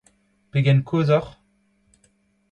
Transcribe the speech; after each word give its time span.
Pegen 0.51 0.79
kozh 0.89 1.11
oc'h? 1.17 1.29